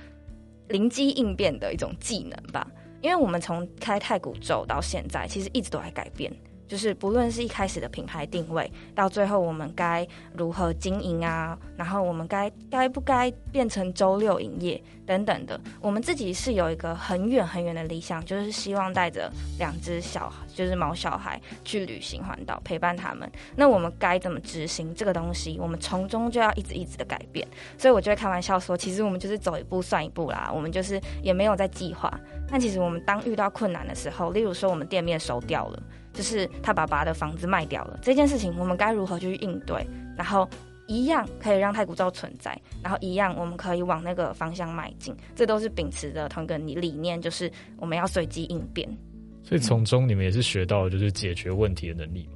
[0.70, 2.68] 灵机应变的一种技能吧。
[3.02, 6.34] 因为我们从开太古宙到现在，其实一直都在改变。
[6.68, 23.32] 就是不论是一开始的品牌定位，到最后我们该如何经营啊，然后我们该该不该变成周六营业等等的，我们自己是有一个很远很远的理想，就是希望带着两只小就是毛小孩去旅行环岛，陪伴他们。
[23.56, 25.58] 那我们该怎么执行这个东西？
[25.60, 27.48] 我们从中就要一直一直的改变。
[27.78, 32.12] 所以我就会开玩笑说，其实我们就是走一步算一步啦，我们就是也没有在计划。
[32.50, 35.84] 但其实我们当遇到困难的时候，例如说我们店面收掉了。
[36.18, 39.86] 就是他爸爸的房子卖掉了这件事情，我们该如何去应对？
[40.18, 40.50] 然后
[40.88, 45.16] 一样可以让太古造存在，然后一样我们可以往那个方向迈进。
[45.36, 48.90] 这都是秉持的同一个理念，就是我们要随机应变。
[49.44, 52.28] 所以从中你们也是学到就是解决问题的能力，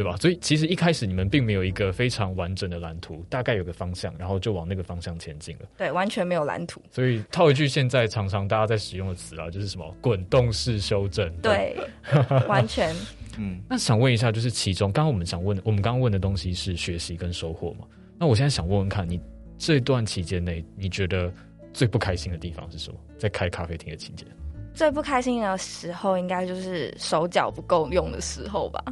[0.00, 0.16] 对吧？
[0.16, 5.66] 所以其实一开始你们并没有一个非常完整的蓝图，大概有个方向，然后就往那个方向前进了。
[5.76, 6.80] 对，完全没有蓝图。
[6.90, 11.30] 所以套一句现在常常大家在使用的词啊，就是什么滚动式修正。
[11.42, 11.76] 对，
[12.48, 12.96] 完全。
[13.36, 17.86] 嗯，那想问一下，就是其中刚刚我们想问，我们刚刚问的东西是学习跟收获嘛？
[18.18, 19.20] 那我现在想问问看你
[19.58, 21.30] 这段期间内，你觉得
[21.74, 22.98] 最不开心的地方是什么？
[23.18, 24.26] 在开咖啡厅的期间，
[24.72, 28.82] 最不开心的时候，应该就是手脚不够用的时候吧？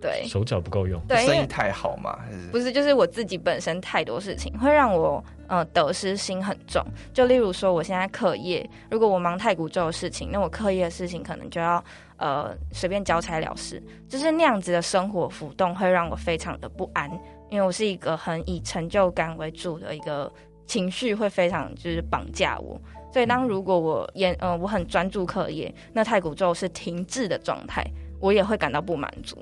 [0.00, 2.18] 对，手脚不够用，对，生意太好嘛？
[2.24, 2.72] 还是不是？
[2.72, 6.84] 就是我自己本身太多事情会让我呃得失心很重。
[7.12, 11.82] 就例如说，我现在课业，如果我忙太古宙的事情，那我课业的事情可能就要。
[12.22, 17.10] 呃，随便交差了事，就是那样子的生活浮动，会让我非常的不安。
[17.48, 20.30] 因为我是一个很以成就感为主的一个
[20.66, 22.78] 情绪，会非常就是绑架我。
[23.10, 27.82] 所以当如果我也呃我很专注课业，那太古宙是停滞的状态，
[28.20, 29.38] 我也会感到不满足。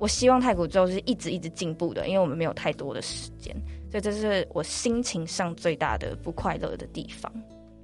[0.00, 3.54] 我希望太古宙是一直一直进步的，因为我们没有太多的时间，
[3.88, 7.32] 所以这是我心情上最大的不快乐的地方。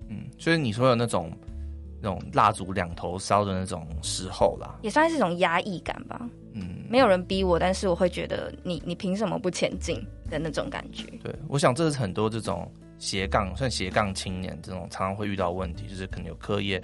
[0.08, 1.30] 嗯，所以你说的那种。
[1.98, 6.28] 那种蜡烛两头烧的那种时候啦，也算是一种压抑感吧。
[6.52, 9.96] 嗯，没有人逼我，但是我会觉得你你凭什么不前进
[10.30, 11.04] 的那种感觉。
[11.24, 16.80] 对，我想这是很多这种斜杠算斜杠青年这种常常会遇到问题，就是可能有课业、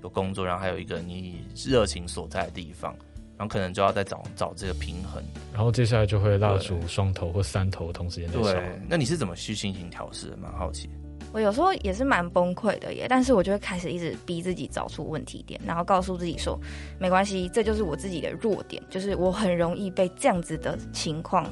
[0.00, 2.96] 有工作，然后还有一个你热情所在的地方，
[3.42, 5.20] 然后可能就要再找找这个平衡，
[5.52, 8.52] 然后接下来就会蜡烛双头或三头同时间在烧。
[8.52, 10.36] 对，那你是怎么去进行调试的？
[10.36, 10.88] 蛮好奇。
[11.32, 16.56] 我有时候也是蛮崩溃的耶，但是我就会开始一直逼自己找出问题点，然后告诉自己说，
[17.00, 21.50] 没关系，这就是我自己的弱点，就是我很容易被这样子的情况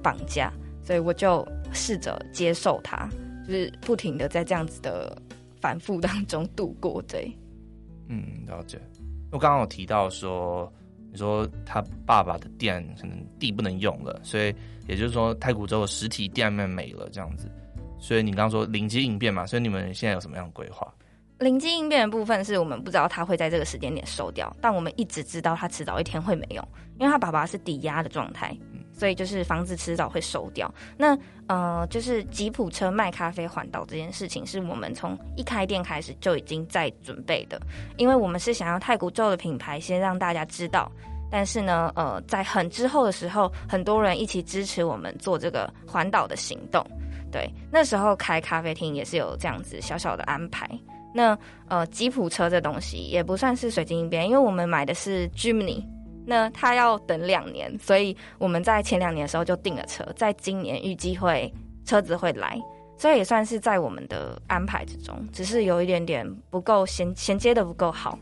[0.00, 0.52] 绑架，
[0.84, 3.08] 所以我就试着接受它，
[3.48, 5.20] 就是不停的在这样子的
[5.60, 7.02] 反复当中度过。
[7.02, 7.36] 对，
[8.06, 8.80] 嗯，了解。
[9.32, 10.70] 我刚刚有提到说，
[11.12, 14.54] 你说他爸爸的店可能地不能用了，所以
[14.88, 17.46] 也就是说太古洲的实体店面没了，这样子。
[18.00, 20.92] 所以你刚刚说灵机应变嘛，所以你们现在有什么样的规划？
[21.38, 26.66] 灵机应变的部分是我们不知道他会在这个时间点收掉，但我们一直知道他迟早一天会没用，
[26.98, 28.56] 因为他爸爸是抵押的状态，
[29.02, 30.72] 所以就是房子迟早会收掉。
[30.96, 37.60] 那呃，就是吉普车卖咖啡环岛这件事情，是我们从一开店开始就已经在准备的，
[37.96, 40.88] 因为我们是想要太古宙的品牌先让大家知道，
[41.32, 46.80] 但是呢，呃，在很之后的时候，很多人一起支持我们做这个环岛的行动。
[47.32, 50.70] 对，那时候开咖啡厅也是有这样子小小的安排。
[51.12, 51.36] 那
[51.66, 55.84] 呃，吉普车这东西也不算是随机应变，因为我们买的是 Jimny，
[56.26, 61.52] 那他要等两年，所以我们在前两年的时候就订了车，在今年预计会
[61.84, 62.60] 车子会来，
[62.96, 68.18] 所以也算是在我们的安排之中，只是有一点点不够衔衔接的不够好。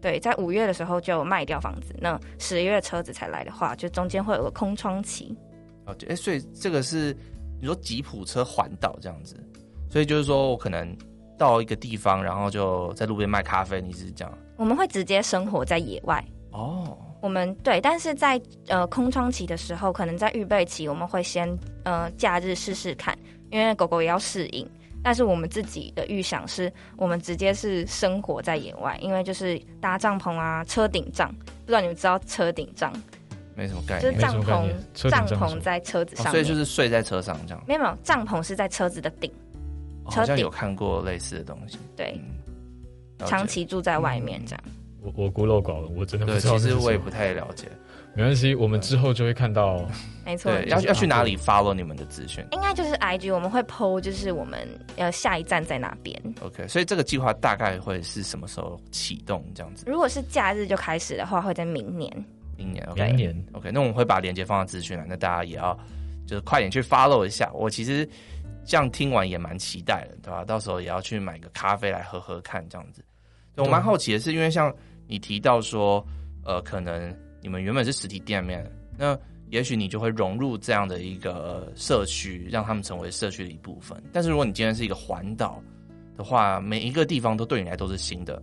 [0.00, 5.36] 对，在五月的时候就卖掉房子，那十月车子才来的话，就中间会有个空窗期。
[5.86, 7.16] 哦，哎，所以这个是。
[7.62, 9.36] 你说吉普车环岛这样子，
[9.90, 10.96] 所以就是说我可能
[11.36, 13.82] 到一个地方，然后就在路边卖咖啡。
[13.82, 14.38] 你是这样？
[14.56, 16.96] 我们会直接生活在野外哦。
[17.20, 21.48] 我们对，但是在呃空窗期的时候，可能在预备期，我们会先
[21.84, 23.16] 呃假日试试看，
[23.50, 24.68] 因为狗狗也要适应。
[25.02, 31.34] 但是我们自己的预想是，我们直接是生活在野外，因为就是搭帐篷啊，车顶帐。
[31.64, 32.92] 不知道你们知道车顶帐？
[33.54, 37.64] 没什么概念，就是帐篷，帐篷在车子上，哦，所以就是睡在车上这样。
[37.66, 39.32] 没有没有，帐篷是在车子的顶，
[40.04, 41.78] 好像有看过类似的东西。
[41.96, 42.18] 对，
[43.18, 44.64] 嗯、长期住在外面这样。
[45.02, 46.58] 我我孤陋寡闻，我真的不，知道。
[46.58, 47.66] 其实我也不太了解。
[48.12, 49.88] 没关系，我们之后就会看到。
[50.24, 52.44] 没错，要要去哪里 follow 你们的资讯？
[52.50, 56.20] 应该就是 IG，我们会 PO，就是我们要下一站在哪边。
[56.42, 59.44] OK，所以这个计划大概会是什么时候启动？
[59.54, 59.84] 这样子？
[59.86, 62.12] 如果是假日就开始的话，会在明年。
[62.56, 63.70] 明年，OK，明年，OK。
[63.72, 65.78] 那我们会把链接放在资讯栏，那大家也要
[66.26, 67.50] 就是快点去 follow 一下。
[67.54, 68.06] 我其实
[68.66, 70.44] 这样听完也蛮期待的，对吧？
[70.44, 73.04] 到时候也要去买个咖啡来喝喝看，这样子。
[73.56, 74.74] 我蛮好奇的是，因为像
[75.10, 76.02] 你提到说，
[76.44, 78.64] 呃，可能你们原本是实体店面。
[78.96, 79.18] 那
[79.48, 84.00] 也许你就会融入这样的一个社区，让他们成为社区的一部分。
[84.12, 85.60] 但是如果你今天是一个环岛
[86.16, 88.40] 的话，每一个地方都对你来都是新的，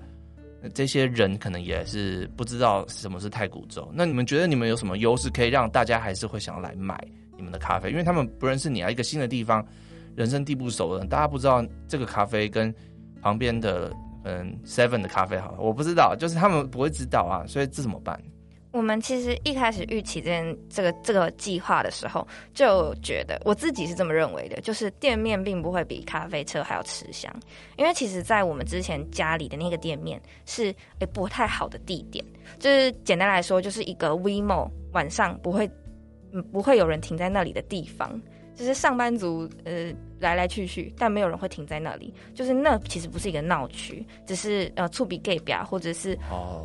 [0.61, 3.89] 那这些人可能也是不知道什么是太古洲。
[3.93, 7.01] 那你们觉得你们有什么优势可以让大家还是会想要来买
[7.37, 7.89] 你们的咖啡？
[7.91, 9.65] 因为他们不认识你啊，一个新的地方，
[10.17, 12.73] 人生地不熟的，大家不知道这个咖啡跟
[13.21, 13.93] 旁边的
[14.27, 18.21] 嗯 Seven 的咖啡好了，我不知道，就是他们不会知道啊，所以这怎么办？
[18.71, 27.33] 我们其实一开始预期这件这个这个计划的时候，就觉得我自己是这么认为的，就是店面并不会比咖啡车还要吃香，
[27.77, 30.65] 因为其实，在我们之前家里的那个店面是
[30.99, 32.23] 诶不太好的地点，
[32.59, 35.67] 就是简单来说，就是一个 WeMo 晚上不会
[36.33, 38.21] 嗯不会有人停在那里的地方。
[38.57, 42.11] 就是上班族，呃，来来去去，但没有人会停在那里。
[42.33, 46.17] 就是那其实不是一个闹区，只是呃，触比 gay 表，或者是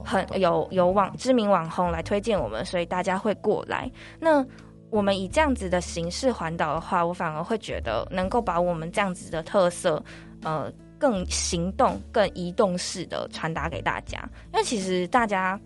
[0.03, 3.91] 很有有网知名网红来推荐我们，所以大家会过来。
[4.19, 4.43] 那
[4.89, 10.03] 我们以这样子的形式环岛的话，我反而会觉得能够把我们这样子的特色，
[10.43, 14.19] 呃，更行动、更移动式的传达给大家。
[14.55, 15.61] 因为其实大家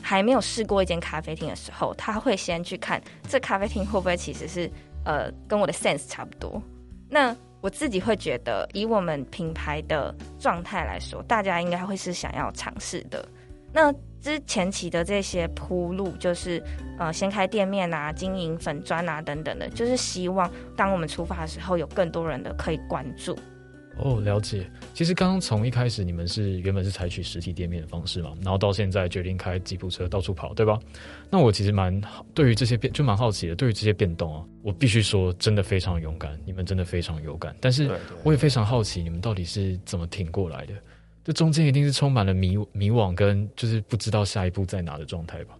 [0.00, 4.70] 还没有试过一间咖啡厅的时候，他会先去看这咖啡厅会不会其实是。
[5.10, 6.62] 呃，跟我的 sense 差不多。
[7.08, 13.26] 那我自己会觉得，以我们品牌的状态来说，大家应该会是想要尝试的。
[13.72, 16.62] 那之前期的这些铺路，就是
[16.96, 23.36] 呃，先开店面啊，经营粉砖啊等等的，就是希望当我们出发的时候，有更多人的可以关注。
[23.98, 24.70] 哦，了解。
[25.00, 30.78] 其实刚刚从一开始你们是原本是采取实体店面的方式嘛，然后到现在决定开吉普车到处跑，对吧？
[31.30, 31.98] 那我其实蛮
[32.34, 37.56] 对于这些变就蛮好奇的，对于这些变动啊，我必须说真的非常勇敢，你们真的非常勇敢。
[37.62, 37.90] 但是
[38.24, 40.74] 我也非常好奇，你们到底是怎么挺过来的？
[41.24, 45.54] 这中间一定是充满了迷迷惘跟就是不知道下一步在哪的状态吧？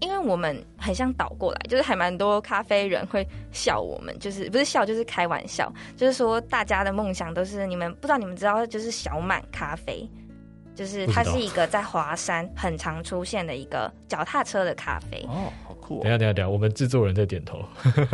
[0.00, 10.08] 因为我们很像倒过来，就是还蛮多咖啡人会笑我们，就是不是笑就是开玩笑，就是说大家的梦想都是你们不知道你们知道就是小满咖啡，
[10.78, 16.02] 就是它是一个在华山很常出现的一个脚踏车的咖啡哦，好酷哦！
[16.04, 17.64] 等下等下等下，我们制作人在点头，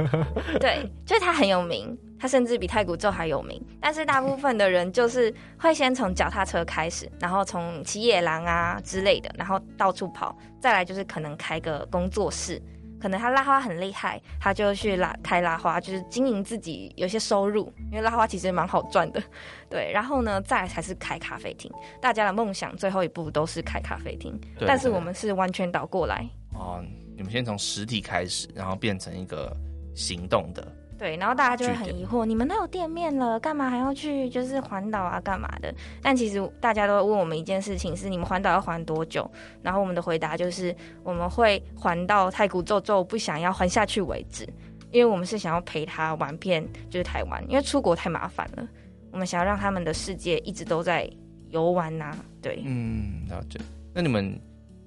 [0.59, 1.94] 对，就是它很有名。
[2.16, 12.62] 它甚至比太古宙还有名，但是大部分的人就是会先从脚踏车开始，然后从骑野狼啊之类的，然后到处跑，再来就是可能开个工作室，
[13.04, 19.22] 可能他拉花很厉害，他就去拉开拉花，就是经营自己有些收入，因为拉花其实蛮好赚的，
[19.68, 19.92] 对。
[19.92, 26.26] 然后呢，再来才是开咖啡厅，大家的梦想最后一步都是开咖啡厅，但是我们是完全倒过来。
[26.54, 26.82] 哦，
[27.14, 29.54] 你们先从实体开始，然后变成一个
[29.94, 30.66] 行动的。
[30.96, 35.74] 对，然后大家就会很疑惑，你们都有店面了，干嘛还要去就是环岛啊，干嘛的？
[36.00, 39.28] 但其实大家都会问我们一件事情：是你们环岛要环多久？
[39.61, 44.48] 然后我们的回答就是，我们会环到太古皱皱不想要环下去为止，
[44.92, 48.66] 因为我们是想要陪他玩遍就是台湾，因为出国太麻烦了，
[49.11, 51.11] 我们想要让他们的世界一直都在
[51.50, 52.18] 游玩呐、啊。
[52.40, 53.59] 对，嗯，了解。
[53.92, 54.40] 那你们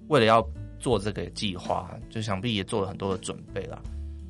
[0.08, 0.42] 为了要
[0.80, 3.62] 做这个计划，就想必也做了很多的准备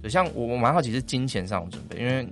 [0.08, 0.10] 了。
[0.10, 2.28] 像我，我蛮好奇是金钱上的准备，因为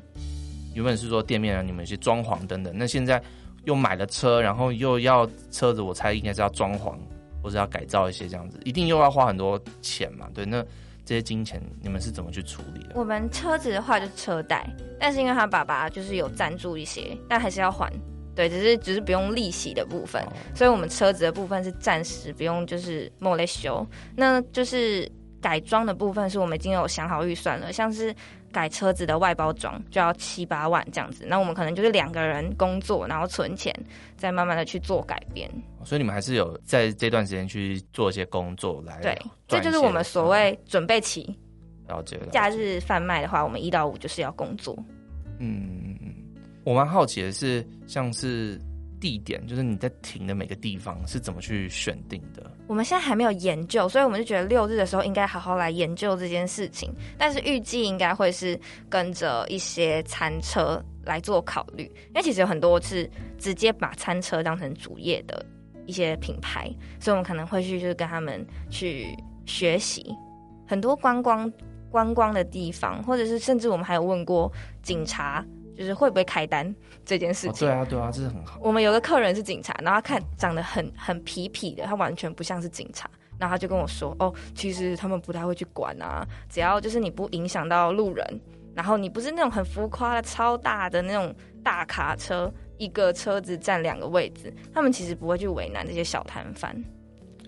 [0.73, 3.21] 原本是说店面啊，你们有些装潢等等，那现在
[3.65, 6.95] 又买了车，然后又要车子，我猜应该是要装潢
[7.41, 10.27] 或者要改造一些这样子，一定又要花很多钱嘛。
[10.33, 10.61] 对，那
[11.05, 12.89] 这些金钱你们是怎么去处理的？
[12.95, 17.91] 我们车子的话就是车贷，但是因为他爸爸就是有赞助一些，但还是要还。
[18.35, 20.21] 对，只是只是不用利息的部分，
[20.53, 25.09] 所以我们车子的部分是暂时不用就是莫雷修，那就是。
[25.45, 28.11] 改装的部分是我们已经有想好预算了，像是
[28.51, 33.72] 改车子的外包装就要七八万这样子，那我们可能就是两个人工作，然后存钱，
[34.17, 35.47] 再慢慢的去做改变。
[35.84, 39.15] 所以你们还是有在这段时间去做一些工作来，对，
[39.47, 41.38] 这就是我们所谓准备期。
[41.88, 42.26] 了解了。
[42.32, 44.76] 假日贩卖的话，我们一到五就是要工作。
[45.38, 46.11] 嗯嗯嗯，
[46.63, 48.59] 我蛮好奇的是，像是。
[49.06, 52.43] 地点就是你在停的每个地方是怎么去选定的？
[52.66, 56.91] 我们现在还没有研究，所以我们就觉得六日的时候应该好好来研究这件事情。
[57.16, 65.45] 但是预计应该会是跟着一些餐车来做考虑，因为其实有很多是直接把餐车当成主业的
[65.86, 66.68] 一些品牌，
[66.99, 70.03] 所以我们可能会去就是跟他们去学习
[70.68, 71.51] 很多观光
[71.91, 74.51] 观光的地方，或者是甚至我们还有问过
[74.82, 75.45] 警察，
[75.78, 76.76] 就是会不会开单
[77.06, 77.51] 这件事情。
[77.51, 77.56] 哦。
[77.60, 78.60] 对啊，对啊，这是很好。
[78.62, 83.10] 我们有个客人是警察，然后他看长得很很痞痞的，他完全不像是警察。
[83.38, 88.41] 然后他就跟我说：“哦，其实他们不太会去管啊，只要就是你不影响到路人，
[88.74, 96.82] 然后你不是那种很浮夸的超大的那种大卡车，一个车子占两个位置，他们其实不会去为难这些小摊贩。”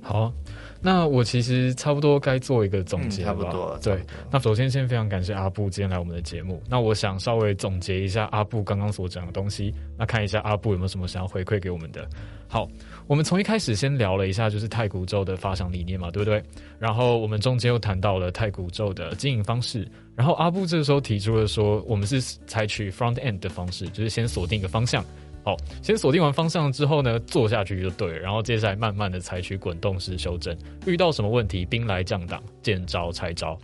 [0.04, 0.34] 好。
[0.82, 3.78] 那我其实差不多该做一个总结差不多。
[3.82, 4.00] 对，
[4.32, 6.62] 那首先先非常感谢阿布今天来我们的节目。
[6.70, 12.08] 那我想稍微总结一下阿布刚刚所讲的东西，那看一下阿布有没有什么想要回馈给我们的。
[12.48, 12.66] 好，
[13.08, 16.42] 我们从一开始先聊了一下就是太古宙的发想理念嘛，对不对？
[16.80, 19.86] 然后我们中间又谈到了太古宙的经营方式。
[20.16, 25.04] 然后阿布这个时候提出了说，我们是采取 front end 的方式，就是先锁定一个方向。
[25.48, 28.20] 好，先锁定完方向之后呢，做下去就对了。
[28.20, 30.54] 然后接下来慢慢的采取滚动式修正，
[30.86, 33.58] 遇到什么问题，兵来将挡，见招拆招。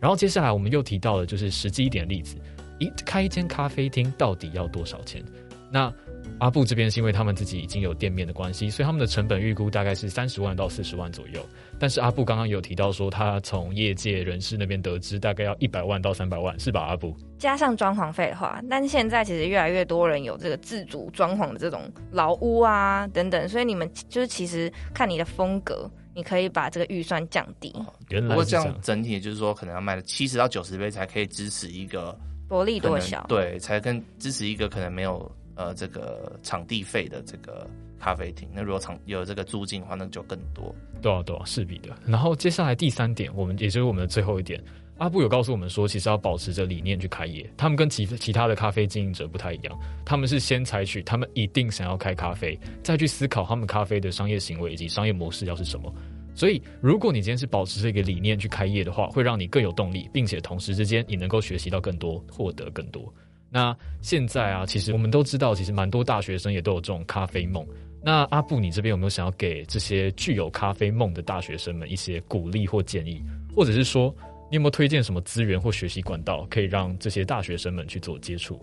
[0.00, 2.34] 然后接下来我们又提到了就是实际一点例子，
[2.80, 5.22] 一开一间咖啡厅到底要多少钱？
[5.70, 5.94] 那
[6.40, 11.40] 阿布这边是因为他们自己已经有店面的关系，所以他们的成本预估大概是三十万到四十万左右。
[11.80, 16.82] 但是阿布刚刚有提到说，他从业界人士那边得知，大概要一百万到三百万，是吧？
[16.82, 27.72] 阿布加上装潢费的话，但是现在其实越来越多人有这个自主装潢的这种老屋啊等等，所以你们就是其实看你的风格，你可以把这个预算降低。
[28.08, 32.18] 原来不过这样整体就是说，可能要卖了七十到九十杯才可以支持一个
[32.48, 35.30] 薄利多销，对，才跟支持一个可能没有。
[35.58, 41.88] 呃，这个场地费的这个咖啡厅，那如果场有这个租金的话，那就更多，多少多少势必的。
[42.06, 44.62] 然后接下来第三点，我们也就是我们的最后一点，
[44.98, 47.44] 阿布有告诉我们说，其实要保持着理念去开业。
[47.56, 55.92] 他们跟其其他的咖啡经营者不太一样，他们是先采取他们一定想要开咖啡，再去思考他们咖啡的商业行为以及商业模式要是什么。
[56.36, 63.12] 所以，如果你今天是保持这个理念去开业的话，会让你更有动力，并且同时之间你能够学习到更多，获得更多。
[63.50, 67.66] 那现在啊，其实我们都知道，其实蛮多大学生也都有这种咖啡梦。
[68.02, 73.22] 那阿布，你这边有没有想要给这些具有咖啡梦的大学生们一些鼓励或建议，
[73.56, 74.14] 或者是说，
[74.50, 78.60] 你有没有推荐什么资源或学习管道，可以让这些大学生们去做接触？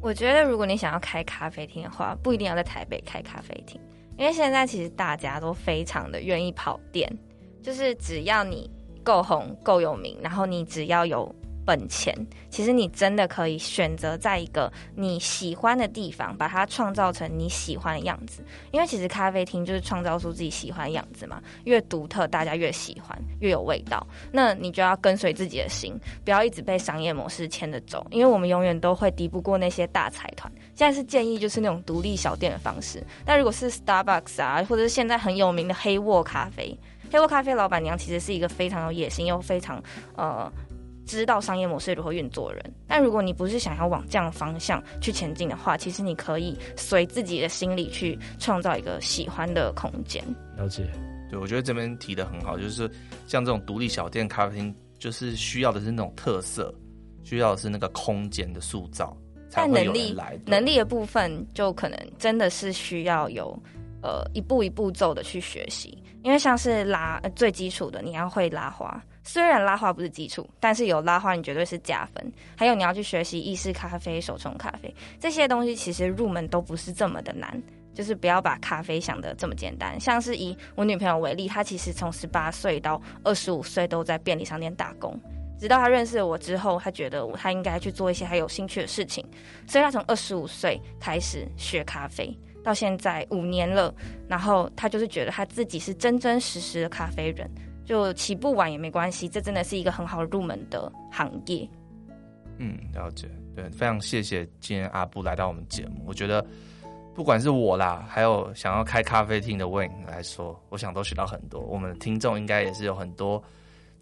[0.00, 3.80] 我觉得，如果你想要开咖啡厅的话，不一定要在台北开咖啡厅，
[4.16, 7.10] 因为现在其实大家都非常的愿意跑店，
[7.60, 8.70] 就是只要你
[9.02, 11.34] 够红、够有名，然后你只要有。
[11.64, 12.14] 本钱，
[12.50, 18.44] 其实你真的可以选择在一个你喜欢的地方，把它创造成你喜欢的样子。
[18.70, 24.06] 因为其实咖啡厅就是创造出自己喜欢的样子嘛，越独特，大家越喜欢，越有味道。
[24.30, 28.06] 那你就要跟随自己的心，不要一直被商业模式牵着走。
[28.10, 30.52] 因为我们永远都会敌不过那些大财团。
[30.74, 33.02] 现在是建议就是那种独立小店的方式。
[33.24, 36.76] 但如果是 Starbucks 啊，或者是现在很有名的黑沃咖啡，
[37.10, 39.82] 黑沃咖啡老板娘其实是一个非常有野心又非常
[40.16, 40.50] 呃。
[41.06, 50.22] 知道商业模式如何运作的人，但如果你不是想要往这样的方向去前进的话，其实你可以随自己的心理去创造一个喜欢的空间。
[50.56, 50.88] 了解，
[51.30, 52.90] 对，我觉得这边提的很好，就是
[53.26, 56.74] 像这种独立小店咖啡厅，就是需要的是那种特色，
[57.22, 59.16] 需要的是那个空间的塑造，
[59.52, 63.60] 但能力能力的部分就可能真的是需要有
[64.02, 69.02] 呃一步一步骤的去学习，因为像是拉最基础的，你要会拉花。
[69.24, 72.32] 虽然拉花不是基础，但是有拉花你绝对是加分。
[72.56, 77.60] 还有你要去学习意式咖啡、手冲咖啡这些东西，其实入门都不是这么的难。
[77.94, 80.00] 就是不要把咖啡想得这么简单。
[80.00, 85.14] 像是以我女朋友为例，她其实从十八岁到二十五岁都在便利商店打工，
[85.60, 89.22] 直到她认识了我之后，她觉得她应该去做一些她有兴趣的事情，
[89.66, 93.94] 所以她从二十五岁开始学咖啡，到现在五年了。
[94.26, 97.46] 然后她就是觉得她自己是真真实实的咖啡人。
[97.84, 101.68] 就起步晚也没关系，这真的是一个很好入门的行业。
[102.58, 103.28] 嗯，了解。
[103.54, 106.02] 对，非常谢谢今天阿布来到我们节目。
[106.06, 106.44] 我觉得
[107.14, 111.60] 不管是我啦，还有想要开咖啡厅的 Wayne 来说，我想都学到很多。
[111.60, 113.42] 我们的听众应该也是有很多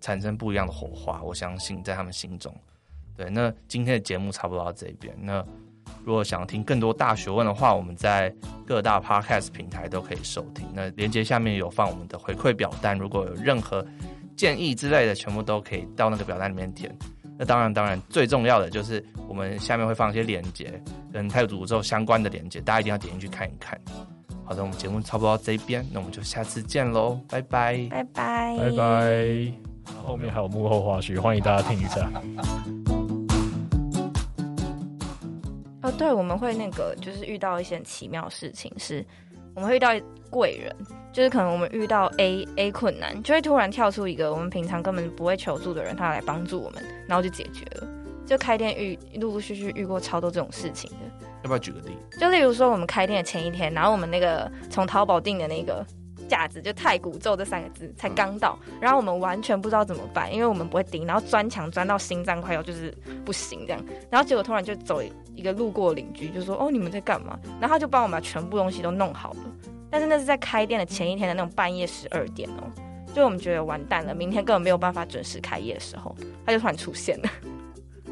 [0.00, 2.54] 产生不一样的火花，我相信在他们心中。
[3.16, 5.16] 对，那今天的节目差不多到这边。
[5.20, 5.44] 那
[6.10, 8.34] 如果想听更多大学问的话，我们在
[8.66, 10.66] 各大 podcast 平台都可以收听。
[10.74, 13.86] 那连接下面有放我们的回馈表单，如果有任何
[14.34, 16.92] 建议之类的，全部都可以到那个表单里面填。
[17.38, 20.82] 那当然，当然最重要的就是我们下面会放一些连接，
[21.12, 23.80] 跟太古宙相关的连接，大家一定要点进去看一看。
[24.44, 29.52] 好的，我们节目差不多到这边，那我们就下次见喽，拜拜，拜拜，拜拜。
[30.04, 32.10] 后面还有幕后花絮，欢迎大家听一下。
[35.90, 39.04] 哦，对，我们会那个，就是遇到一些很奇妙的事情，是
[39.54, 39.90] 我我们会遇到
[40.30, 40.74] 贵人，
[41.12, 47.86] 就是可能我们遇到 A A 困难，就会突然跳出一个我们平常根本不会求助的人，他来帮助我们，然后就解决了。
[48.24, 51.26] 就开店遇陆陆续续遇过超多这种事情的。
[51.42, 51.94] 要不要举个例？
[52.18, 55.84] 就例如说，我们开店的前一天，然后我们那个从淘宝订的那个。
[56.30, 65.02] 架子就太古咒这三个字才刚到，然后我们完全不知道怎么办，因为我们不会钉，然后钻墙钻到心脏快要就是不行这样，然后结果突然就走
[65.34, 69.40] 一个路过邻居就说：“哦，你们在干嘛？”然后他就帮我们把全部东西都弄好了，
[69.90, 72.62] 但是那是在开店的前一天的那种半夜十二点哦，
[73.12, 76.14] 就我们觉得完蛋了，明天根本没有办法准时开业的时候，
[76.46, 77.28] 他就突然出现了。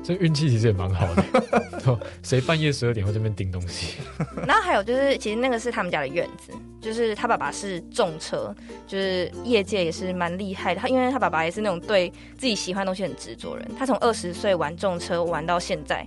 [0.02, 3.98] 这运气其实也蛮好的， 谁半夜十二点会这边钉东西？
[4.46, 8.54] 然后还有就是，其实那个是他们家的院子，就是他爸爸是重车，
[8.86, 10.80] 就是业界也是蛮厉害的。
[10.80, 16.06] 他因为他爸爸也是那种对自己喜欢的东西很执着人，他从二十岁玩重车玩到现在。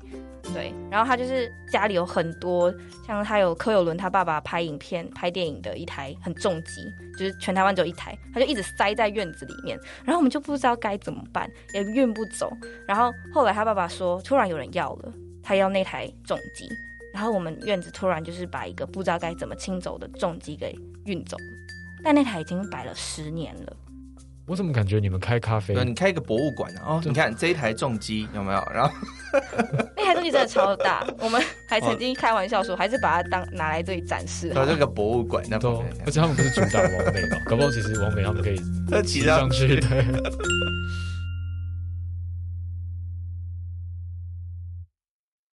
[0.54, 2.74] 对，然后他就是家里有很多，
[3.06, 12.52] 像他有柯有伦他爸爸拍影片、拍电影的一台很重机，就是全台湾只有一台，他就一直塞在院子里面，然后我们就不知道该怎么办，也运不走。
[12.88, 16.68] 然后后来他爸爸说，突然有人要了，他要那台重机，
[17.14, 21.38] 然后我们院子突然就是把一个不知道该怎么清走的重机给运走，
[22.04, 23.78] 但那台已经摆了十年了。
[24.52, 25.74] 我怎么感觉你们开咖啡？
[25.86, 26.84] 你开一个博物馆啊？
[26.86, 28.62] 哦，你看这一台重机有没有？
[28.74, 28.92] 然后
[29.96, 34.50] 那台重机真的超大， 我们还曾经开玩笑说，还是把它当拿来这里展示。
[34.50, 35.72] 对，这个博物馆那对，
[36.06, 38.60] 而且他们不是主打王美嘛，搞不好其实王美他们可以
[39.08, 39.80] 骑上去。
[39.80, 40.06] 对。